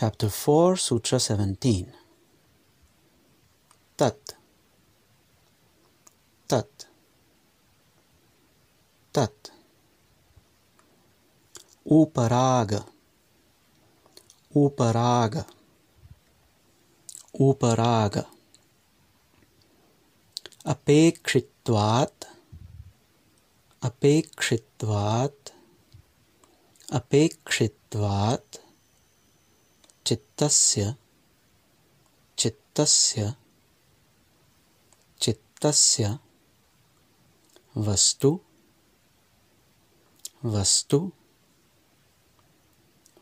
Chapter 0.00 0.30
4, 0.30 0.76
Sutra 0.76 1.18
17. 1.18 1.92
Tat. 3.96 4.36
Tat. 6.46 6.88
Tat. 9.12 9.52
Uparaga. 11.84 12.82
Uparaga. 14.54 15.44
Uparaga. 17.34 18.24
Apekshitvat. 20.64 22.26
Apekshitvat. 23.80 25.52
Apekshitvat. 26.88 28.49
चित्तस्य 30.10 30.96
चित्तस्य 32.38 33.34
चित्तस्य 35.20 36.18
वस्तु 37.76 38.40
वस्तु 40.44 41.12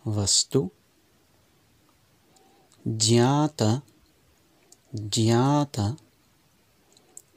वस्तु 0.07 0.71
ज्ञात 2.87 3.63
ज्ञात 4.95 5.81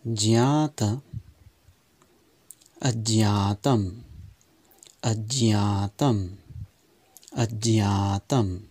ज्ञात 0.08 0.84
अज्ञातम् 2.82 4.02
अज्ञातम् 5.04 6.38
अज्ञातम्। 7.34 8.71